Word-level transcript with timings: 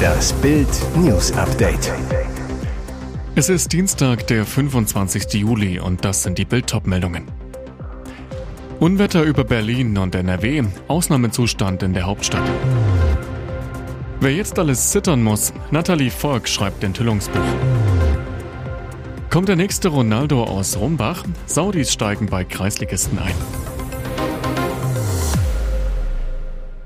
Das 0.00 0.32
Bild 0.34 0.68
News 0.96 1.32
Update. 1.32 1.92
Es 3.34 3.48
ist 3.48 3.72
Dienstag, 3.72 4.26
der 4.26 4.44
25. 4.44 5.34
Juli 5.34 5.78
und 5.78 6.04
das 6.04 6.22
sind 6.22 6.38
die 6.38 6.44
Bild 6.44 6.72
meldungen 6.86 7.26
Unwetter 8.80 9.24
über 9.24 9.44
Berlin 9.44 9.98
und 9.98 10.14
NRW, 10.14 10.64
Ausnahmezustand 10.88 11.82
in 11.82 11.92
der 11.92 12.04
Hauptstadt. 12.04 12.48
Wer 14.20 14.34
jetzt 14.34 14.58
alles 14.58 14.90
zittern 14.90 15.22
muss, 15.22 15.52
Nathalie 15.70 16.10
Volk 16.10 16.48
schreibt 16.48 16.82
Enthüllungsbuch. 16.82 17.40
Kommt 19.30 19.48
der 19.48 19.56
nächste 19.56 19.88
Ronaldo 19.88 20.44
aus 20.44 20.76
Rumbach? 20.78 21.24
Saudis 21.46 21.92
steigen 21.92 22.26
bei 22.26 22.44
Kreisligisten 22.44 23.18
ein. 23.18 23.34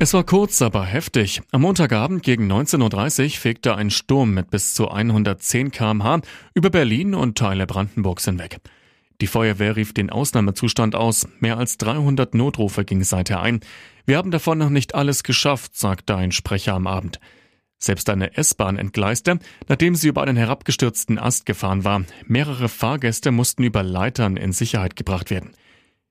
Es 0.04 0.12
war 0.12 0.24
kurz, 0.24 0.60
aber 0.60 0.84
heftig. 0.84 1.40
Am 1.50 1.62
Montagabend 1.62 2.22
gegen 2.22 2.52
19.30 2.52 3.24
Uhr 3.24 3.30
fegte 3.30 3.74
ein 3.74 3.88
Sturm 3.88 4.34
mit 4.34 4.50
bis 4.50 4.74
zu 4.74 4.90
110 4.90 5.70
kmh 5.70 6.20
über 6.52 6.68
Berlin 6.68 7.14
und 7.14 7.38
Teile 7.38 7.66
Brandenburgs 7.66 8.26
hinweg. 8.26 8.58
Die 9.22 9.26
Feuerwehr 9.26 9.76
rief 9.76 9.94
den 9.94 10.10
Ausnahmezustand 10.10 10.94
aus. 10.94 11.26
Mehr 11.40 11.56
als 11.56 11.78
300 11.78 12.34
Notrufe 12.34 12.84
ging 12.84 13.02
seither 13.02 13.40
ein. 13.40 13.60
Wir 14.04 14.18
haben 14.18 14.30
davon 14.30 14.58
noch 14.58 14.68
nicht 14.68 14.94
alles 14.94 15.22
geschafft, 15.22 15.74
sagte 15.74 16.16
ein 16.16 16.32
Sprecher 16.32 16.74
am 16.74 16.86
Abend. 16.86 17.18
Selbst 17.78 18.10
eine 18.10 18.36
S-Bahn 18.36 18.76
entgleiste, 18.76 19.38
nachdem 19.68 19.94
sie 19.94 20.08
über 20.08 20.20
einen 20.20 20.36
herabgestürzten 20.36 21.18
Ast 21.18 21.46
gefahren 21.46 21.82
war. 21.84 22.04
Mehrere 22.26 22.68
Fahrgäste 22.68 23.30
mussten 23.30 23.62
über 23.62 23.82
Leitern 23.82 24.36
in 24.36 24.52
Sicherheit 24.52 24.96
gebracht 24.96 25.30
werden. 25.30 25.54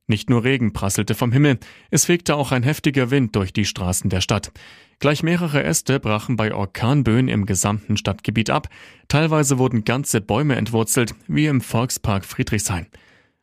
Nicht 0.08 0.30
nur 0.30 0.44
Regen 0.44 0.74
prasselte 0.74 1.16
vom 1.16 1.32
Himmel, 1.32 1.60
es 1.90 2.06
fegte 2.06 2.36
auch 2.36 2.52
ein 2.52 2.64
heftiger 2.64 3.10
Wind 3.10 3.36
durch 3.36 3.54
die 3.54 3.66
Straßen 3.66 4.10
der 4.10 4.20
Stadt. 4.20 4.52
Gleich 5.00 5.24
mehrere 5.24 5.64
Äste 5.64 6.00
brachen 6.00 6.36
bei 6.36 6.54
Orkanböen 6.54 7.30
im 7.30 7.46
gesamten 7.46 7.96
Stadtgebiet 7.96 8.50
ab, 8.50 8.68
teilweise 9.08 9.58
wurden 9.58 9.86
ganze 9.86 10.20
Bäume 10.22 10.56
entwurzelt, 10.56 11.16
wie 11.28 11.46
im 11.46 11.62
Volkspark 11.62 12.26
Friedrichshain. 12.26 12.88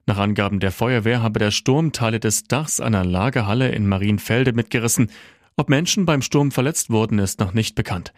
Nach 0.07 0.19
Angaben 0.19 0.61
der 0.61 0.73
Feuerwehr 0.73 1.23
habe 1.23 1.39
der 1.39 1.51
Sturm 1.51 1.93
Teile 1.93 2.21
des 2.21 2.45
Dachs 2.45 2.81
einer 2.81 3.05
Lagerhalle 3.05 3.71
in 3.71 3.87
Marienfelde 3.87 4.53
mitgerissen. 4.53 5.11
Ob 5.57 5.69
Menschen 5.69 6.05
beim 6.05 6.21
Sturm 6.21 6.51
verletzt 6.51 6.91
wurden, 6.91 7.19
ist 7.19 7.41
noch 7.41 7.55
nicht 7.55 7.75
bekannt. 7.75 8.13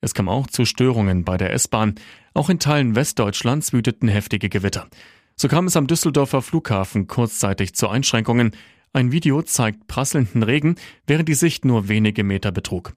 Es 0.00 0.14
kam 0.14 0.28
auch 0.28 0.46
zu 0.46 0.64
Störungen 0.64 1.24
bei 1.24 1.36
der 1.36 1.52
S-Bahn. 1.52 1.94
Auch 2.34 2.50
in 2.50 2.58
Teilen 2.58 2.94
Westdeutschlands 2.94 3.72
wüteten 3.72 4.08
heftige 4.08 4.48
Gewitter. 4.48 4.88
So 5.36 5.48
kam 5.48 5.66
es 5.66 5.76
am 5.76 5.86
Düsseldorfer 5.86 6.42
Flughafen 6.42 7.06
kurzzeitig 7.06 7.74
zu 7.74 7.88
Einschränkungen. 7.88 8.52
Ein 8.92 9.10
Video 9.10 9.42
zeigt 9.42 9.88
prasselnden 9.88 10.42
Regen, 10.42 10.76
während 11.06 11.28
die 11.28 11.34
Sicht 11.34 11.64
nur 11.64 11.88
wenige 11.88 12.22
Meter 12.22 12.52
betrug. 12.52 12.94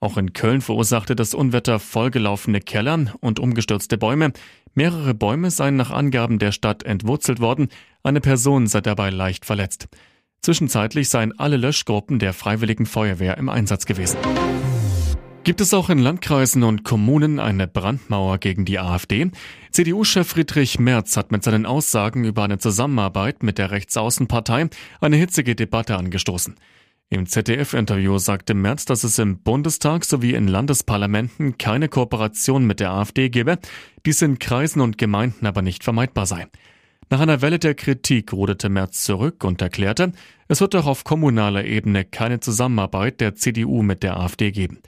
Auch 0.00 0.16
in 0.16 0.32
Köln 0.32 0.60
verursachte 0.60 1.16
das 1.16 1.34
Unwetter 1.34 1.78
vollgelaufene 1.78 2.60
Keller 2.60 3.14
und 3.20 3.40
umgestürzte 3.40 3.98
Bäume. 3.98 4.32
Mehrere 4.74 5.14
Bäume 5.14 5.50
seien 5.50 5.76
nach 5.76 5.90
Angaben 5.90 6.38
der 6.38 6.52
Stadt 6.52 6.82
entwurzelt 6.82 7.40
worden, 7.40 7.68
eine 8.02 8.20
Person 8.20 8.66
sei 8.66 8.80
dabei 8.80 9.10
leicht 9.10 9.44
verletzt. 9.44 9.88
Zwischenzeitlich 10.42 11.08
seien 11.08 11.38
alle 11.38 11.56
Löschgruppen 11.56 12.18
der 12.18 12.32
Freiwilligen 12.32 12.86
Feuerwehr 12.86 13.36
im 13.36 13.48
Einsatz 13.48 13.86
gewesen. 13.86 14.18
Gibt 15.46 15.60
es 15.60 15.72
auch 15.72 15.90
in 15.90 16.00
Landkreisen 16.00 16.64
und 16.64 16.82
Kommunen 16.82 17.38
eine 17.38 17.68
Brandmauer 17.68 18.38
gegen 18.38 18.64
die 18.64 18.80
AfD? 18.80 19.30
CDU-Chef 19.70 20.26
Friedrich 20.26 20.80
Merz 20.80 21.16
hat 21.16 21.30
mit 21.30 21.44
seinen 21.44 21.66
Aussagen 21.66 22.24
über 22.24 22.42
eine 22.42 22.58
Zusammenarbeit 22.58 23.44
mit 23.44 23.56
der 23.56 23.70
Rechtsaußenpartei 23.70 24.68
eine 25.00 25.16
hitzige 25.16 25.54
Debatte 25.54 25.96
angestoßen. 25.96 26.56
Im 27.10 27.26
ZDF-Interview 27.26 28.18
sagte 28.18 28.54
Merz, 28.54 28.86
dass 28.86 29.04
es 29.04 29.20
im 29.20 29.38
Bundestag 29.38 30.04
sowie 30.04 30.34
in 30.34 30.48
Landesparlamenten 30.48 31.58
keine 31.58 31.88
Kooperation 31.88 32.66
mit 32.66 32.80
der 32.80 32.90
AfD 32.90 33.28
gebe, 33.28 33.60
dies 34.04 34.22
in 34.22 34.40
Kreisen 34.40 34.80
und 34.80 34.98
Gemeinden 34.98 35.46
aber 35.46 35.62
nicht 35.62 35.84
vermeidbar 35.84 36.26
sei. 36.26 36.48
Nach 37.08 37.20
einer 37.20 37.40
Welle 37.40 37.60
der 37.60 37.76
Kritik 37.76 38.32
ruderte 38.32 38.68
Merz 38.68 39.04
zurück 39.04 39.44
und 39.44 39.62
erklärte, 39.62 40.10
es 40.48 40.60
wird 40.60 40.74
auch 40.74 40.86
auf 40.86 41.04
kommunaler 41.04 41.64
Ebene 41.66 42.04
keine 42.04 42.40
Zusammenarbeit 42.40 43.20
der 43.20 43.36
CDU 43.36 43.84
mit 43.84 44.02
der 44.02 44.16
AfD 44.16 44.50
geben. 44.50 44.80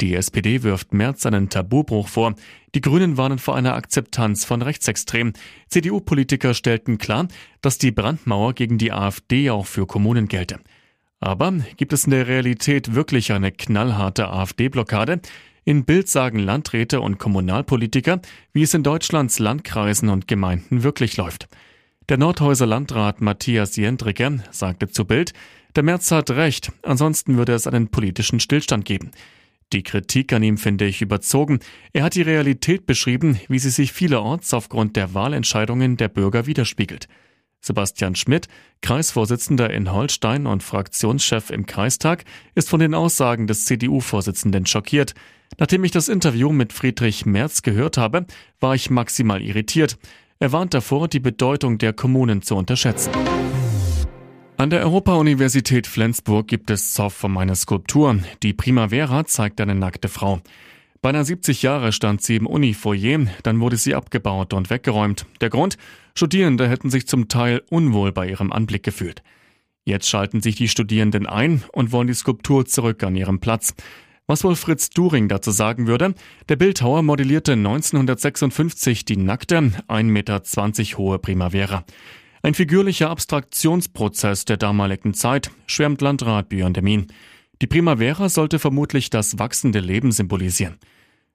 Die 0.00 0.14
SPD 0.14 0.62
wirft 0.62 0.94
Merz 0.94 1.26
einen 1.26 1.50
Tabubruch 1.50 2.08
vor. 2.08 2.34
Die 2.74 2.80
Grünen 2.80 3.18
warnen 3.18 3.38
vor 3.38 3.54
einer 3.54 3.74
Akzeptanz 3.74 4.46
von 4.46 4.62
Rechtsextremen. 4.62 5.34
CDU-Politiker 5.68 6.54
stellten 6.54 6.96
klar, 6.96 7.28
dass 7.60 7.76
die 7.76 7.90
Brandmauer 7.90 8.54
gegen 8.54 8.78
die 8.78 8.92
AfD 8.92 9.50
auch 9.50 9.66
für 9.66 9.86
Kommunen 9.86 10.28
gelte. 10.28 10.58
Aber 11.20 11.52
gibt 11.76 11.92
es 11.92 12.04
in 12.04 12.12
der 12.12 12.28
Realität 12.28 12.94
wirklich 12.94 13.32
eine 13.32 13.52
knallharte 13.52 14.28
AfD-Blockade? 14.28 15.20
In 15.64 15.84
Bild 15.84 16.08
sagen 16.08 16.38
Landräte 16.38 17.02
und 17.02 17.18
Kommunalpolitiker, 17.18 18.22
wie 18.54 18.62
es 18.62 18.72
in 18.72 18.82
Deutschlands 18.82 19.38
Landkreisen 19.38 20.08
und 20.08 20.26
Gemeinden 20.26 20.82
wirklich 20.82 21.18
läuft. 21.18 21.48
Der 22.08 22.16
Nordhäuser 22.16 22.66
Landrat 22.66 23.20
Matthias 23.20 23.76
Jendricke 23.76 24.42
sagte 24.50 24.88
zu 24.88 25.04
Bild, 25.04 25.34
der 25.76 25.82
Merz 25.82 26.10
hat 26.10 26.30
recht, 26.30 26.72
ansonsten 26.82 27.36
würde 27.36 27.52
es 27.52 27.66
einen 27.66 27.88
politischen 27.88 28.40
Stillstand 28.40 28.86
geben. 28.86 29.10
Die 29.72 29.82
Kritik 29.84 30.32
an 30.32 30.42
ihm 30.42 30.58
finde 30.58 30.84
ich 30.86 31.00
überzogen. 31.00 31.60
Er 31.92 32.02
hat 32.02 32.16
die 32.16 32.22
Realität 32.22 32.86
beschrieben, 32.86 33.38
wie 33.48 33.58
sie 33.60 33.70
sich 33.70 33.92
vielerorts 33.92 34.52
aufgrund 34.52 34.96
der 34.96 35.14
Wahlentscheidungen 35.14 35.96
der 35.96 36.08
Bürger 36.08 36.46
widerspiegelt. 36.46 37.06
Sebastian 37.60 38.16
Schmidt, 38.16 38.48
Kreisvorsitzender 38.80 39.70
in 39.70 39.92
Holstein 39.92 40.46
und 40.46 40.62
Fraktionschef 40.62 41.50
im 41.50 41.66
Kreistag, 41.66 42.24
ist 42.54 42.68
von 42.68 42.80
den 42.80 42.94
Aussagen 42.94 43.46
des 43.46 43.66
CDU-Vorsitzenden 43.66 44.66
schockiert. 44.66 45.14
Nachdem 45.58 45.84
ich 45.84 45.90
das 45.90 46.08
Interview 46.08 46.52
mit 46.52 46.72
Friedrich 46.72 47.26
Merz 47.26 47.62
gehört 47.62 47.96
habe, 47.96 48.26
war 48.60 48.74
ich 48.74 48.90
maximal 48.90 49.42
irritiert. 49.42 49.98
Er 50.38 50.52
warnt 50.52 50.72
davor, 50.72 51.06
die 51.06 51.20
Bedeutung 51.20 51.76
der 51.78 51.92
Kommunen 51.92 52.40
zu 52.40 52.56
unterschätzen. 52.56 53.12
An 54.60 54.68
der 54.68 54.82
Europa-Universität 54.82 55.86
Flensburg 55.86 56.46
gibt 56.46 56.70
es 56.70 56.92
Zoff 56.92 57.14
von 57.14 57.32
meiner 57.32 57.54
Skulptur. 57.54 58.18
Die 58.42 58.52
Primavera 58.52 59.24
zeigt 59.24 59.58
eine 59.58 59.74
nackte 59.74 60.08
Frau. 60.08 60.42
Beinahe 61.00 61.24
70 61.24 61.62
Jahre 61.62 61.92
stand 61.92 62.20
sie 62.20 62.36
im 62.36 62.46
Uni-Foyer, 62.46 63.20
dann 63.42 63.60
wurde 63.60 63.78
sie 63.78 63.94
abgebaut 63.94 64.52
und 64.52 64.68
weggeräumt. 64.68 65.24
Der 65.40 65.48
Grund? 65.48 65.78
Studierende 66.14 66.68
hätten 66.68 66.90
sich 66.90 67.06
zum 67.06 67.28
Teil 67.28 67.62
unwohl 67.70 68.12
bei 68.12 68.28
ihrem 68.28 68.52
Anblick 68.52 68.82
gefühlt. 68.82 69.22
Jetzt 69.86 70.10
schalten 70.10 70.42
sich 70.42 70.56
die 70.56 70.68
Studierenden 70.68 71.26
ein 71.26 71.64
und 71.72 71.90
wollen 71.90 72.08
die 72.08 72.12
Skulptur 72.12 72.66
zurück 72.66 73.02
an 73.02 73.16
ihrem 73.16 73.40
Platz. 73.40 73.72
Was 74.26 74.44
wohl 74.44 74.56
Fritz 74.56 74.90
During 74.90 75.28
dazu 75.28 75.52
sagen 75.52 75.86
würde? 75.86 76.14
Der 76.50 76.56
Bildhauer 76.56 77.02
modellierte 77.02 77.52
1956 77.52 79.06
die 79.06 79.16
nackte, 79.16 79.56
1,20 79.56 80.02
Meter 80.02 80.42
hohe 80.98 81.18
Primavera. 81.18 81.82
Ein 82.42 82.54
figürlicher 82.54 83.10
Abstraktionsprozess 83.10 84.46
der 84.46 84.56
damaligen 84.56 85.12
Zeit, 85.12 85.50
schwärmt 85.66 86.00
Landrat 86.00 86.48
Björn 86.48 86.72
Demin. 86.72 87.08
Die 87.60 87.66
Primavera 87.66 88.30
sollte 88.30 88.58
vermutlich 88.58 89.10
das 89.10 89.38
wachsende 89.38 89.80
Leben 89.80 90.10
symbolisieren. 90.10 90.78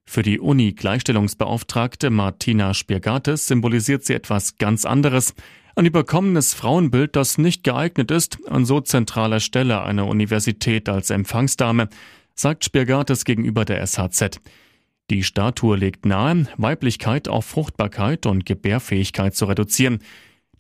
Für 0.07 0.23
die 0.23 0.39
Uni-Gleichstellungsbeauftragte 0.39 2.09
Martina 2.09 2.73
Spirgates 2.73 3.45
symbolisiert 3.45 4.03
sie 4.03 4.15
etwas 4.15 4.57
ganz 4.57 4.83
anderes. 4.83 5.35
Ein 5.75 5.85
überkommenes 5.85 6.55
Frauenbild, 6.55 7.15
das 7.15 7.37
nicht 7.37 7.63
geeignet 7.63 8.09
ist, 8.09 8.39
an 8.47 8.65
so 8.65 8.81
zentraler 8.81 9.39
Stelle 9.39 9.83
einer 9.83 10.07
Universität 10.07 10.89
als 10.89 11.11
Empfangsdame, 11.11 11.89
sagt 12.33 12.65
Spirgates 12.65 13.25
gegenüber 13.25 13.63
der 13.63 13.85
SHZ. 13.85 14.41
Die 15.11 15.21
Statue 15.21 15.77
legt 15.77 16.07
nahe, 16.07 16.47
Weiblichkeit 16.57 17.27
auf 17.27 17.45
Fruchtbarkeit 17.45 18.25
und 18.25 18.47
Gebärfähigkeit 18.47 19.35
zu 19.35 19.45
reduzieren. 19.45 19.99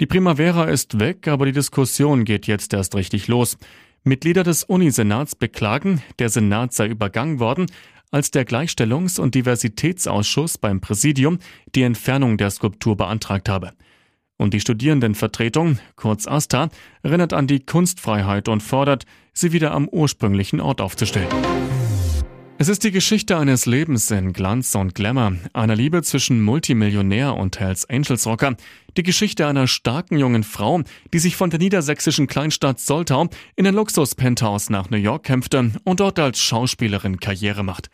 Die 0.01 0.07
Primavera 0.07 0.65
ist 0.65 0.99
weg, 0.99 1.27
aber 1.29 1.45
die 1.45 1.53
Diskussion 1.53 2.25
geht 2.25 2.47
jetzt 2.47 2.73
erst 2.73 2.95
richtig 2.95 3.29
los. 3.29 3.57
Mitglieder 4.03 4.43
des 4.43 4.63
Unisenats 4.63 5.35
beklagen, 5.35 6.01
der 6.19 6.29
Senat 6.29 6.73
sei 6.73 6.87
übergangen 6.87 7.39
worden, 7.39 7.67
als 8.11 8.29
der 8.29 8.45
Gleichstellungs- 8.45 9.19
und 9.19 9.35
Diversitätsausschuss 9.35 10.57
beim 10.57 10.81
Präsidium 10.81 11.39
die 11.75 11.83
Entfernung 11.83 12.37
der 12.37 12.51
Skulptur 12.51 12.97
beantragt 12.97 13.47
habe. 13.47 13.71
Und 14.37 14.53
die 14.53 14.59
Studierendenvertretung, 14.59 15.79
kurz 15.95 16.27
ASTA, 16.27 16.69
erinnert 17.01 17.31
an 17.31 17.47
die 17.47 17.61
Kunstfreiheit 17.61 18.49
und 18.49 18.61
fordert, 18.61 19.05
sie 19.31 19.53
wieder 19.53 19.71
am 19.71 19.87
ursprünglichen 19.87 20.59
Ort 20.59 20.81
aufzustellen. 20.81 21.29
Es 22.57 22.69
ist 22.69 22.85
die 22.85 22.91
Geschichte 22.91 23.37
eines 23.37 23.65
Lebens 23.65 24.09
in 24.11 24.31
Glanz 24.31 24.75
und 24.75 24.95
Glamour, 24.95 25.33
einer 25.51 25.75
Liebe 25.75 26.01
zwischen 26.03 26.41
Multimillionär 26.41 27.35
und 27.35 27.59
Hells 27.59 27.83
Angels 27.89 28.25
Rocker, 28.25 28.55
die 28.95 29.03
Geschichte 29.03 29.45
einer 29.45 29.67
starken 29.67 30.17
jungen 30.17 30.43
Frau, 30.43 30.81
die 31.13 31.19
sich 31.19 31.35
von 31.35 31.49
der 31.49 31.59
niedersächsischen 31.59 32.27
Kleinstadt 32.27 32.79
Soltau 32.79 33.27
in 33.57 33.67
ein 33.67 33.75
Luxus-Penthouse 33.75 34.69
nach 34.69 34.89
New 34.89 34.95
York 34.97 35.23
kämpfte 35.23 35.71
und 35.83 35.99
dort 35.99 36.17
als 36.17 36.39
Schauspielerin 36.39 37.19
Karriere 37.19 37.63
macht. 37.63 37.89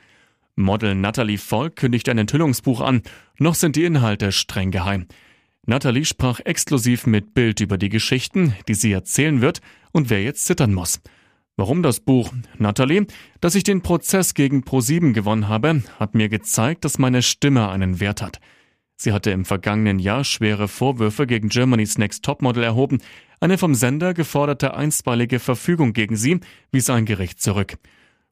Model 0.56 0.94
Natalie 0.94 1.40
Volk 1.40 1.76
kündigt 1.78 2.08
ein 2.08 2.20
Enthüllungsbuch 2.20 2.82
an, 2.82 3.02
noch 3.40 3.56
sind 3.56 3.76
die 3.76 3.84
Inhalte 3.84 4.32
streng 4.32 4.70
geheim. 4.70 5.08
Natalie 5.66 6.06
sprach 6.06 6.40
exklusiv 6.40 7.08
mit 7.08 7.34
Bild 7.34 7.62
über 7.62 7.80
die 7.80 7.90
Geschichten, 7.90 8.54
die 8.68 8.76
sie 8.76 8.92
erzählen 8.92 9.42
wird 9.42 9.60
und 9.92 10.12
wer 10.12 10.22
jetzt 10.22 10.46
zittern 10.46 10.76
muss. 10.76 11.02
Warum 11.62 11.84
das 11.84 12.00
Buch? 12.00 12.34
Natalie, 12.58 13.06
dass 13.40 13.54
ich 13.54 13.62
den 13.62 13.84
Prozess 13.84 14.34
gegen 14.34 14.64
Pro7 14.64 15.14
gewonnen 15.14 15.48
habe, 15.48 15.84
hat 16.00 16.16
mir 16.16 16.28
gezeigt, 16.28 16.84
dass 16.84 16.98
meine 16.98 17.22
Stimme 17.22 17.70
einen 17.70 18.00
Wert 18.00 18.24
hat. 18.24 18.40
Sie 18.96 19.14
hatte 19.14 19.30
im 19.30 19.46
vergangenen 19.46 20.00
Jahr 20.00 20.24
schwere 20.24 20.68
Vorwürfe 20.68 21.28
gegen 21.28 21.50
Germany's 21.50 22.00
Next 22.00 22.26
Topmodel 22.26 22.64
erhoben. 22.64 22.98
Eine 23.42 23.60
vom 23.60 23.76
Sender 23.76 24.16
geforderte 24.16 24.74
einstweilige 24.74 25.38
Verfügung 25.38 25.94
gegen 25.94 26.16
sie 26.16 26.40
wies 26.72 26.90
ein 26.90 27.06
Gericht 27.06 27.40
zurück. 27.40 27.76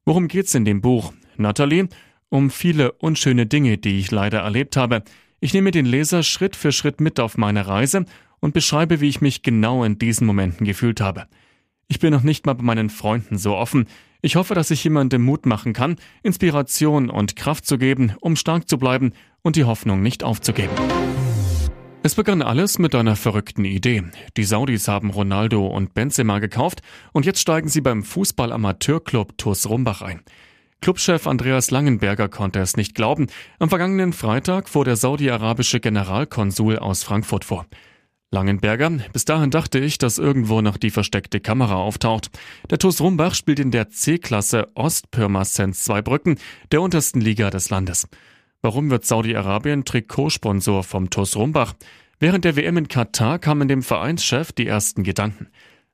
Worum 0.04 0.26
geht's 0.26 0.56
in 0.56 0.64
dem 0.64 0.80
Buch? 0.80 1.12
Natalie? 1.36 1.88
Um 2.30 2.50
viele 2.50 2.90
unschöne 2.90 3.46
Dinge, 3.46 3.78
die 3.78 4.00
ich 4.00 4.10
leider 4.10 4.40
erlebt 4.40 4.76
habe. 4.76 5.04
Ich 5.38 5.54
nehme 5.54 5.70
den 5.70 5.86
Leser 5.86 6.24
Schritt 6.24 6.56
für 6.56 6.72
Schritt 6.72 7.00
mit 7.00 7.20
auf 7.20 7.38
meine 7.38 7.68
Reise 7.68 8.06
und 8.40 8.54
beschreibe, 8.54 9.00
wie 9.00 9.08
ich 9.08 9.20
mich 9.20 9.44
genau 9.44 9.84
in 9.84 9.98
diesen 10.00 10.26
Momenten 10.26 10.66
gefühlt 10.66 11.00
habe. 11.00 11.28
Ich 11.90 11.98
bin 11.98 12.12
noch 12.12 12.22
nicht 12.22 12.46
mal 12.46 12.54
bei 12.54 12.62
meinen 12.62 12.88
Freunden 12.88 13.36
so 13.36 13.56
offen. 13.56 13.86
Ich 14.22 14.36
hoffe, 14.36 14.54
dass 14.54 14.70
ich 14.70 14.84
jemandem 14.84 15.22
Mut 15.22 15.44
machen 15.44 15.72
kann, 15.72 15.96
Inspiration 16.22 17.10
und 17.10 17.34
Kraft 17.34 17.66
zu 17.66 17.78
geben, 17.78 18.14
um 18.20 18.36
stark 18.36 18.68
zu 18.68 18.78
bleiben 18.78 19.12
und 19.42 19.56
die 19.56 19.64
Hoffnung 19.64 20.00
nicht 20.00 20.22
aufzugeben. 20.22 20.70
Es 22.04 22.14
begann 22.14 22.42
alles 22.42 22.78
mit 22.78 22.94
einer 22.94 23.16
verrückten 23.16 23.64
Idee. 23.64 24.04
Die 24.36 24.44
Saudis 24.44 24.86
haben 24.86 25.10
Ronaldo 25.10 25.66
und 25.66 25.92
Benzema 25.92 26.38
gekauft 26.38 26.80
und 27.12 27.26
jetzt 27.26 27.40
steigen 27.40 27.68
sie 27.68 27.80
beim 27.80 28.04
Fußball-Amateurclub 28.04 29.36
TuS 29.36 29.68
Rumbach 29.68 30.00
ein. 30.00 30.20
Clubchef 30.80 31.26
Andreas 31.26 31.72
Langenberger 31.72 32.28
konnte 32.28 32.60
es 32.60 32.76
nicht 32.76 32.94
glauben. 32.94 33.26
Am 33.58 33.68
vergangenen 33.68 34.12
Freitag 34.12 34.68
fuhr 34.68 34.84
der 34.84 34.96
saudi-arabische 34.96 35.80
Generalkonsul 35.80 36.78
aus 36.78 37.02
Frankfurt 37.02 37.44
vor. 37.44 37.66
Langenberger, 38.32 38.90
bis 39.12 39.24
dahin 39.24 39.50
dachte 39.50 39.80
ich, 39.80 39.98
dass 39.98 40.18
irgendwo 40.18 40.60
noch 40.60 40.76
die 40.76 40.90
versteckte 40.90 41.40
Kamera 41.40 41.74
auftaucht. 41.74 42.30
Der 42.70 42.78
TuS 42.78 43.00
Rumbach 43.00 43.34
spielt 43.34 43.58
in 43.58 43.72
der 43.72 43.88
C-Klasse 43.88 44.68
Ostpirmasens 44.74 45.82
Zweibrücken, 45.82 46.38
der 46.70 46.80
untersten 46.80 47.20
Liga 47.20 47.50
des 47.50 47.70
Landes. 47.70 48.06
Warum 48.62 48.88
wird 48.88 49.04
Saudi-Arabien 49.04 49.84
Trikotsponsor 49.84 50.84
vom 50.84 51.10
TuS 51.10 51.34
Rumbach? 51.34 51.74
Während 52.20 52.44
der 52.44 52.54
WM 52.54 52.76
in 52.76 52.86
Katar 52.86 53.40
kamen 53.40 53.66
dem 53.66 53.82
Vereinschef 53.82 54.52
die 54.52 54.66
ersten 54.66 55.02
Gedanken. 55.02 55.48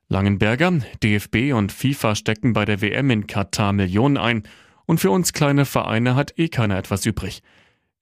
Langenberger, 0.07 0.73
DFB 1.01 1.53
und 1.53 1.71
FIFA 1.71 2.13
stecken 2.13 2.53
bei 2.53 2.65
der 2.65 2.81
WM 2.81 3.09
in 3.09 3.25
Katar 3.25 3.73
Millionen 3.73 4.17
ein 4.17 4.43
und 4.85 4.99
für 4.99 5.09
uns 5.09 5.33
kleine 5.33 5.65
Vereine 5.65 6.15
hat 6.15 6.37
eh 6.37 6.49
keiner 6.49 6.77
etwas 6.77 7.05
übrig. 7.07 7.41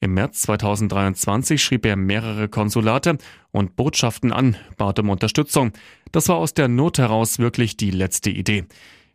Im 0.05 0.13
März 0.13 0.43
2023 0.43 1.63
schrieb 1.63 1.83
er 1.83 1.95
mehrere 1.95 2.47
Konsulate 2.47 3.17
und 3.49 3.75
Botschaften 3.75 4.31
an, 4.31 4.55
bat 4.77 4.99
um 4.99 5.09
Unterstützung. 5.09 5.71
Das 6.11 6.29
war 6.29 6.35
aus 6.35 6.53
der 6.53 6.67
Not 6.67 6.99
heraus 6.99 7.39
wirklich 7.39 7.75
die 7.75 7.89
letzte 7.89 8.29
Idee. 8.29 8.65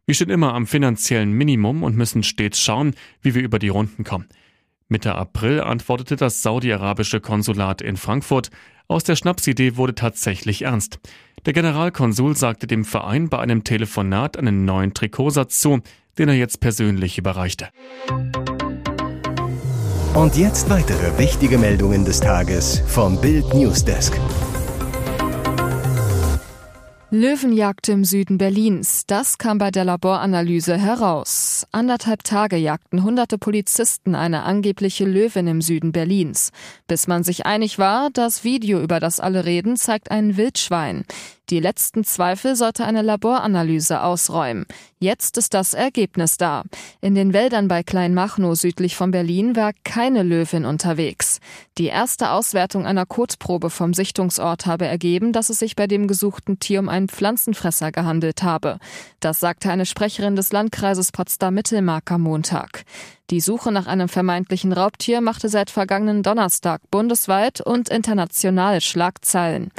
Wir 0.04 0.16
stehen 0.16 0.30
immer 0.30 0.52
am 0.52 0.66
finanziellen 0.66 1.30
Minimum 1.30 1.84
und 1.84 1.96
müssen 1.96 2.24
stets 2.24 2.60
schauen, 2.60 2.96
wie 3.22 3.36
wir 3.36 3.42
über 3.42 3.60
die 3.60 3.68
Runden 3.68 4.02
kommen. 4.02 4.26
Mitte 4.88 5.14
April 5.14 5.60
antwortete 5.60 6.16
das 6.16 6.42
saudi-arabische 6.42 7.20
Konsulat 7.20 7.82
in 7.82 7.96
Frankfurt. 7.96 8.50
Aus 8.88 9.04
der 9.04 9.14
Schnapsidee 9.14 9.76
wurde 9.76 9.94
tatsächlich 9.94 10.62
ernst. 10.62 10.98
Der 11.46 11.52
Generalkonsul 11.52 12.36
sagte 12.36 12.66
dem 12.66 12.84
Verein 12.84 13.28
bei 13.28 13.38
einem 13.38 13.62
Telefonat 13.62 14.36
einen 14.36 14.64
neuen 14.64 14.92
Trikotsatz 14.92 15.60
zu, 15.60 15.82
den 16.18 16.28
er 16.28 16.34
jetzt 16.34 16.58
persönlich 16.58 17.16
überreichte. 17.16 17.68
Und 20.14 20.36
jetzt 20.36 20.68
weitere 20.68 21.16
wichtige 21.18 21.56
Meldungen 21.56 22.04
des 22.04 22.18
Tages 22.18 22.82
vom 22.88 23.20
Bild 23.20 23.54
Newsdesk. 23.54 24.18
Löwenjagd 27.12 27.88
im 27.88 28.04
Süden 28.04 28.36
Berlins. 28.36 29.04
Das 29.06 29.38
kam 29.38 29.58
bei 29.58 29.70
der 29.70 29.84
Laboranalyse 29.84 30.76
heraus. 30.76 31.64
Anderthalb 31.70 32.24
Tage 32.24 32.56
jagten 32.56 33.04
hunderte 33.04 33.38
Polizisten 33.38 34.16
eine 34.16 34.42
angebliche 34.42 35.04
Löwin 35.04 35.46
im 35.46 35.60
Süden 35.60 35.92
Berlins. 35.92 36.50
Bis 36.88 37.06
man 37.06 37.22
sich 37.22 37.46
einig 37.46 37.78
war, 37.78 38.10
das 38.12 38.42
Video, 38.42 38.80
über 38.80 38.98
das 38.98 39.20
alle 39.20 39.44
reden, 39.44 39.76
zeigt 39.76 40.10
ein 40.10 40.36
Wildschwein. 40.36 41.04
Die 41.50 41.58
letzten 41.58 42.04
Zweifel 42.04 42.54
sollte 42.54 42.84
eine 42.84 43.02
Laboranalyse 43.02 44.02
ausräumen. 44.02 44.66
Jetzt 45.00 45.36
ist 45.36 45.52
das 45.52 45.74
Ergebnis 45.74 46.36
da. 46.36 46.62
In 47.00 47.16
den 47.16 47.32
Wäldern 47.32 47.66
bei 47.66 47.82
Kleinmachnow 47.82 48.54
südlich 48.54 48.94
von 48.94 49.10
Berlin 49.10 49.56
war 49.56 49.72
keine 49.82 50.22
Löwin 50.22 50.64
unterwegs. 50.64 51.40
Die 51.76 51.86
erste 51.86 52.30
Auswertung 52.30 52.86
einer 52.86 53.04
Kotprobe 53.04 53.70
vom 53.70 53.94
Sichtungsort 53.94 54.66
habe 54.66 54.86
ergeben, 54.86 55.32
dass 55.32 55.50
es 55.50 55.58
sich 55.58 55.74
bei 55.74 55.88
dem 55.88 56.06
gesuchten 56.06 56.60
Tier 56.60 56.78
um 56.78 56.88
einen 56.88 57.08
Pflanzenfresser 57.08 57.90
gehandelt 57.90 58.44
habe. 58.44 58.78
Das 59.18 59.40
sagte 59.40 59.72
eine 59.72 59.86
Sprecherin 59.86 60.36
des 60.36 60.52
Landkreises 60.52 61.10
Potsdam-Mittelmark 61.10 62.12
am 62.12 62.22
Montag. 62.22 62.84
Die 63.30 63.40
Suche 63.40 63.72
nach 63.72 63.86
einem 63.86 64.08
vermeintlichen 64.08 64.72
Raubtier 64.72 65.20
machte 65.20 65.48
seit 65.48 65.70
vergangenen 65.70 66.22
Donnerstag 66.22 66.80
bundesweit 66.90 67.60
und 67.60 67.88
international 67.88 68.80
Schlagzeilen. 68.80 69.70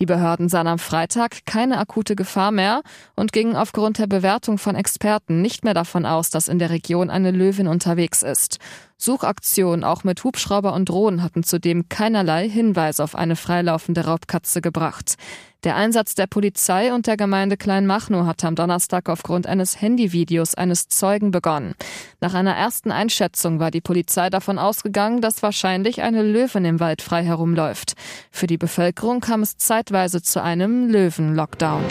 Die 0.00 0.06
Behörden 0.06 0.48
sahen 0.48 0.66
am 0.66 0.78
Freitag 0.78 1.46
keine 1.46 1.78
akute 1.78 2.16
Gefahr 2.16 2.50
mehr 2.50 2.82
und 3.14 3.32
gingen 3.32 3.54
aufgrund 3.54 3.98
der 3.98 4.08
Bewertung 4.08 4.58
von 4.58 4.74
Experten 4.74 5.40
nicht 5.40 5.62
mehr 5.64 5.74
davon 5.74 6.04
aus, 6.04 6.30
dass 6.30 6.48
in 6.48 6.58
der 6.58 6.70
Region 6.70 7.10
eine 7.10 7.30
Löwin 7.30 7.68
unterwegs 7.68 8.22
ist. 8.22 8.58
Suchaktionen 8.96 9.84
auch 9.84 10.04
mit 10.04 10.22
Hubschrauber 10.24 10.72
und 10.72 10.88
Drohnen 10.88 11.22
hatten 11.22 11.42
zudem 11.42 11.88
keinerlei 11.88 12.48
Hinweis 12.48 13.00
auf 13.00 13.14
eine 13.14 13.36
freilaufende 13.36 14.04
Raubkatze 14.04 14.60
gebracht. 14.60 15.16
Der 15.64 15.76
Einsatz 15.76 16.14
der 16.14 16.26
Polizei 16.26 16.92
und 16.92 17.06
der 17.06 17.16
Gemeinde 17.16 17.56
Kleinmachnow 17.56 18.26
hatte 18.26 18.46
am 18.46 18.54
Donnerstag 18.54 19.08
aufgrund 19.08 19.46
eines 19.46 19.80
Handyvideos 19.80 20.54
eines 20.54 20.88
Zeugen 20.88 21.30
begonnen. 21.30 21.74
Nach 22.20 22.34
einer 22.34 22.54
ersten 22.54 22.92
Einschätzung 22.92 23.60
war 23.60 23.70
die 23.70 23.80
Polizei 23.80 24.28
davon 24.28 24.58
ausgegangen, 24.58 25.22
dass 25.22 25.42
wahrscheinlich 25.42 26.02
eine 26.02 26.22
Löwin 26.22 26.66
im 26.66 26.80
Wald 26.80 27.00
frei 27.00 27.24
herumläuft. 27.24 27.94
Für 28.30 28.46
die 28.46 28.58
Bevölkerung 28.58 29.20
kam 29.20 29.42
es 29.42 29.56
zeitweise 29.56 30.20
zu 30.22 30.42
einem 30.42 30.88
Löwen-Lockdown. 30.90 31.82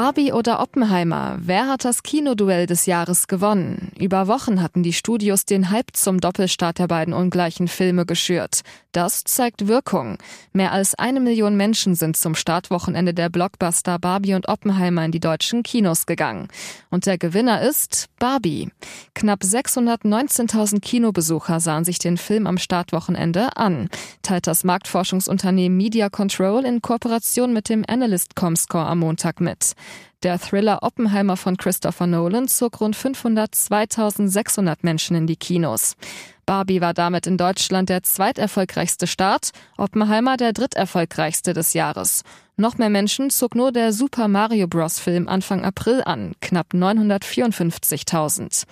Barbie 0.00 0.32
oder 0.32 0.60
Oppenheimer, 0.60 1.38
wer 1.40 1.66
hat 1.66 1.84
das 1.84 2.04
Kinoduell 2.04 2.66
des 2.66 2.86
Jahres 2.86 3.26
gewonnen? 3.26 3.90
Über 3.98 4.28
Wochen 4.28 4.62
hatten 4.62 4.84
die 4.84 4.92
Studios 4.92 5.44
den 5.44 5.70
Hype 5.70 5.90
zum 5.92 6.20
Doppelstart 6.20 6.78
der 6.78 6.86
beiden 6.86 7.12
ungleichen 7.12 7.66
Filme 7.66 8.06
geschürt. 8.06 8.60
Das 8.92 9.24
zeigt 9.24 9.66
Wirkung. 9.66 10.18
Mehr 10.52 10.70
als 10.70 10.94
eine 10.94 11.18
Million 11.18 11.56
Menschen 11.56 11.96
sind 11.96 12.16
zum 12.16 12.36
Startwochenende 12.36 13.12
der 13.12 13.28
Blockbuster 13.28 13.98
Barbie 13.98 14.34
und 14.34 14.48
Oppenheimer 14.48 15.04
in 15.04 15.10
die 15.10 15.20
deutschen 15.20 15.64
Kinos 15.64 16.06
gegangen. 16.06 16.46
Und 16.90 17.06
der 17.06 17.18
Gewinner 17.18 17.60
ist 17.60 18.06
Barbie. 18.20 18.70
Knapp 19.14 19.42
619.000 19.42 20.80
Kinobesucher 20.80 21.58
sahen 21.58 21.84
sich 21.84 21.98
den 21.98 22.18
Film 22.18 22.46
am 22.46 22.58
Startwochenende 22.58 23.56
an, 23.56 23.88
teilt 24.22 24.46
das 24.46 24.62
Marktforschungsunternehmen 24.62 25.76
Media 25.76 26.08
Control 26.08 26.64
in 26.64 26.82
Kooperation 26.82 27.52
mit 27.52 27.68
dem 27.68 27.84
Analyst 27.86 28.36
Comscore 28.36 28.86
am 28.86 29.00
Montag 29.00 29.40
mit. 29.40 29.74
Der 30.22 30.38
Thriller 30.38 30.82
Oppenheimer 30.82 31.36
von 31.36 31.56
Christopher 31.56 32.06
Nolan 32.06 32.48
zog 32.48 32.80
rund 32.80 32.96
502.600 32.96 34.78
Menschen 34.82 35.16
in 35.16 35.26
die 35.28 35.36
Kinos. 35.36 35.94
Barbie 36.44 36.80
war 36.80 36.94
damit 36.94 37.26
in 37.26 37.36
Deutschland 37.36 37.88
der 37.88 38.02
zweiterfolgreichste 38.02 39.06
Start, 39.06 39.50
Oppenheimer 39.76 40.36
der 40.36 40.52
dritterfolgreichste 40.52 41.52
des 41.52 41.74
Jahres. 41.74 42.22
Noch 42.56 42.78
mehr 42.78 42.90
Menschen 42.90 43.30
zog 43.30 43.54
nur 43.54 43.70
der 43.70 43.92
Super 43.92 44.26
Mario 44.26 44.66
Bros. 44.66 44.98
Film 44.98 45.28
Anfang 45.28 45.64
April 45.64 46.02
an, 46.04 46.32
knapp 46.40 46.72
954.000. 46.72 48.64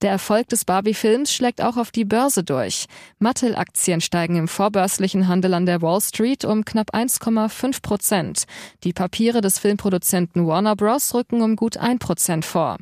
Der 0.00 0.10
Erfolg 0.10 0.48
des 0.48 0.64
Barbie-Films 0.64 1.32
schlägt 1.32 1.60
auch 1.60 1.76
auf 1.76 1.90
die 1.90 2.04
Börse 2.04 2.44
durch. 2.44 2.86
Mattel-Aktien 3.18 4.00
steigen 4.00 4.36
im 4.36 4.46
vorbörslichen 4.46 5.26
Handel 5.26 5.54
an 5.54 5.66
der 5.66 5.82
Wall 5.82 6.00
Street 6.00 6.44
um 6.44 6.64
knapp 6.64 6.94
1,5 6.94 7.82
Prozent. 7.82 8.44
Die 8.84 8.92
Papiere 8.92 9.40
des 9.40 9.58
Filmproduzenten 9.58 10.46
Warner 10.46 10.76
Bros. 10.76 11.14
rücken 11.14 11.42
um 11.42 11.56
gut 11.56 11.76
ein 11.76 11.98
Prozent 11.98 12.44
vor. 12.44 12.76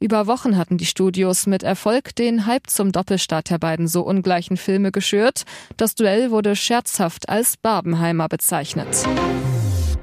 Über 0.00 0.26
Wochen 0.26 0.56
hatten 0.56 0.76
die 0.78 0.86
Studios 0.86 1.46
mit 1.46 1.62
Erfolg 1.62 2.14
den 2.16 2.46
Hype 2.46 2.68
zum 2.68 2.92
Doppelstart 2.92 3.50
der 3.50 3.58
beiden 3.58 3.86
so 3.86 4.02
ungleichen 4.02 4.56
Filme 4.56 4.90
geschürt. 4.90 5.44
Das 5.76 5.94
Duell 5.94 6.30
wurde 6.30 6.56
scherzhaft 6.56 7.28
als 7.28 7.56
Barbenheimer 7.56 8.28
bezeichnet. 8.28 9.06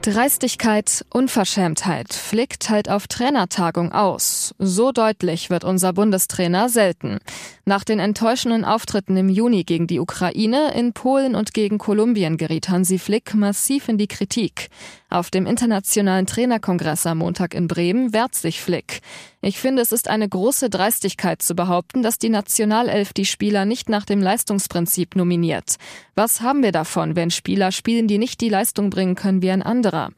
Dreistigkeit, 0.01 1.05
Unverschämtheit. 1.11 2.11
Flick 2.11 2.59
teilt 2.59 2.89
auf 2.89 3.07
Trainertagung 3.07 3.91
aus. 3.91 4.55
So 4.57 4.91
deutlich 4.91 5.51
wird 5.51 5.63
unser 5.63 5.93
Bundestrainer 5.93 6.69
selten. 6.69 7.19
Nach 7.65 7.83
den 7.83 7.99
enttäuschenden 7.99 8.65
Auftritten 8.65 9.15
im 9.15 9.29
Juni 9.29 9.63
gegen 9.63 9.85
die 9.85 9.99
Ukraine, 9.99 10.73
in 10.73 10.93
Polen 10.93 11.35
und 11.35 11.53
gegen 11.53 11.77
Kolumbien 11.77 12.37
geriet 12.37 12.69
Hansi 12.69 12.97
Flick 12.97 13.35
massiv 13.35 13.89
in 13.89 13.99
die 13.99 14.07
Kritik. 14.07 14.69
Auf 15.11 15.29
dem 15.29 15.45
Internationalen 15.45 16.25
Trainerkongress 16.25 17.05
am 17.05 17.19
Montag 17.19 17.53
in 17.53 17.67
Bremen 17.67 18.11
wehrt 18.11 18.33
sich 18.33 18.59
Flick. 18.59 19.01
Ich 19.43 19.59
finde, 19.59 19.81
es 19.81 19.91
ist 19.91 20.07
eine 20.07 20.29
große 20.29 20.69
Dreistigkeit 20.69 21.41
zu 21.41 21.55
behaupten, 21.55 22.03
dass 22.03 22.19
die 22.19 22.29
Nationalelf 22.29 23.11
die 23.11 23.25
Spieler 23.25 23.65
nicht 23.65 23.89
nach 23.89 24.05
dem 24.05 24.21
Leistungsprinzip 24.21 25.15
nominiert. 25.15 25.77
Was 26.13 26.41
haben 26.41 26.61
wir 26.61 26.71
davon, 26.71 27.15
wenn 27.15 27.31
Spieler 27.31 27.71
spielen, 27.71 28.07
die 28.07 28.19
nicht 28.19 28.39
die 28.41 28.49
Leistung 28.49 28.91
bringen 28.91 29.15
können 29.15 29.41
wie 29.41 29.49
ein 29.49 29.63
anderer? 29.63 30.11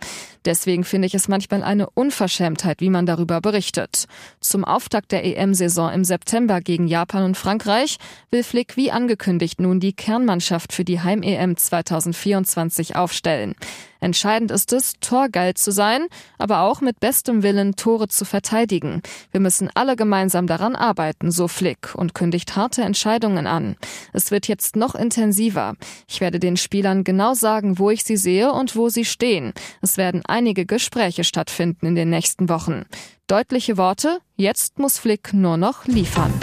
Deswegen 0.45 0.83
finde 0.83 1.05
ich 1.05 1.13
es 1.13 1.27
manchmal 1.27 1.63
eine 1.63 1.89
Unverschämtheit, 1.89 2.81
wie 2.81 2.89
man 2.89 3.05
darüber 3.05 3.41
berichtet. 3.41 4.05
Zum 4.39 4.65
Auftakt 4.65 5.11
der 5.11 5.23
EM-Saison 5.23 5.91
im 5.91 6.03
September 6.03 6.61
gegen 6.61 6.87
Japan 6.87 7.23
und 7.23 7.37
Frankreich 7.37 7.97
will 8.31 8.43
Flick 8.43 8.75
wie 8.77 8.91
angekündigt 8.91 9.59
nun 9.59 9.79
die 9.79 9.93
Kernmannschaft 9.93 10.73
für 10.73 10.83
die 10.83 11.01
Heim-EM 11.01 11.57
2024 11.57 12.95
aufstellen. 12.95 13.55
Entscheidend 14.03 14.51
ist 14.51 14.73
es, 14.73 14.95
torgeil 14.99 15.53
zu 15.53 15.71
sein, 15.71 16.07
aber 16.37 16.63
auch 16.63 16.81
mit 16.81 16.99
bestem 16.99 17.41
Willen 17.41 17.77
Tore 17.77 18.09
zu 18.09 18.25
verteidigen. 18.25 19.01
Wir 19.31 19.39
müssen 19.39 19.69
alle 19.75 19.95
gemeinsam 19.95 20.45
daran 20.45 20.75
arbeiten, 20.75 21.31
so 21.31 21.47
Flick, 21.47 21.95
und 21.95 22.13
kündigt 22.13 22.57
harte 22.57 22.81
Entscheidungen 22.81 23.47
an. 23.47 23.77
Es 24.11 24.29
wird 24.29 24.49
jetzt 24.49 24.75
noch 24.75 24.93
intensiver. 24.93 25.75
Ich 26.09 26.19
werde 26.19 26.41
den 26.41 26.57
Spielern 26.57 27.05
genau 27.05 27.33
sagen, 27.33 27.79
wo 27.79 27.91
ich 27.91 28.03
sie 28.03 28.17
sehe 28.17 28.51
und 28.51 28.75
wo 28.75 28.89
sie 28.89 29.05
stehen. 29.05 29.53
Es 29.81 29.95
werden 29.95 30.21
einige 30.33 30.65
Gespräche 30.65 31.23
stattfinden 31.23 31.85
in 31.85 31.95
den 31.95 32.09
nächsten 32.09 32.49
Wochen. 32.49 32.85
Deutliche 33.27 33.77
Worte, 33.77 34.19
jetzt 34.35 34.79
muss 34.79 34.97
Flick 34.97 35.31
nur 35.33 35.57
noch 35.57 35.85
liefern. 35.85 36.33